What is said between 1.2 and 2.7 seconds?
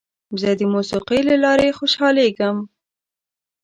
له لارې خوشحالېږم.